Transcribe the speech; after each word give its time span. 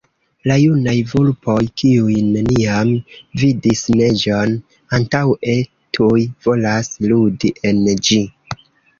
La 0.49 0.55
junaj 0.59 0.93
vulpoj, 1.09 1.57
kiuj 1.81 2.13
neniam 2.29 2.93
vidis 3.41 3.83
neĝon 3.99 4.55
antaŭe, 4.99 5.53
tuj 5.99 6.23
volas 6.47 6.89
ludi 7.13 7.53
en 7.73 7.83
ĝi. 8.09 8.19